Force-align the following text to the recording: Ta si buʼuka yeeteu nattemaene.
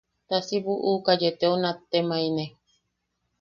Ta 0.27 0.37
si 0.47 0.57
buʼuka 0.65 1.11
yeeteu 1.21 1.55
nattemaene. 1.61 2.45